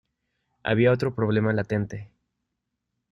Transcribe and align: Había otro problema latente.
Había 0.63 0.91
otro 0.93 1.13
problema 1.13 1.53
latente. 1.53 2.09